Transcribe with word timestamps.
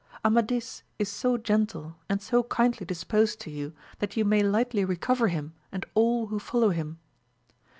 Amadig 0.25 0.63
is 0.97 1.09
so 1.09 1.37
gentle 1.37 1.95
and 2.09 2.23
so 2.23 2.41
kindly 2.41 2.87
disposed 2.87 3.39
to 3.41 3.51
you, 3.51 3.71
that 3.99 4.17
you 4.17 4.25
znay 4.25 4.41
lightly 4.43 4.83
recover 4.83 5.27
him 5.27 5.53
and 5.71 5.85
all 5.93 6.25
who 6.25 6.39
follow 6.39 6.69
him. 6.71 6.97